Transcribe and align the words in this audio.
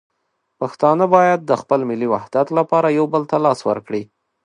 پښتانه 0.59 1.05
باید 1.15 1.39
د 1.45 1.51
خپل 1.61 1.79
ملي 1.89 2.07
وحدت 2.13 2.47
لپاره 2.57 2.87
یو 2.97 3.05
بل 3.13 3.23
ته 3.31 3.37
لاس 3.45 3.59
ورکړي. 3.69 4.03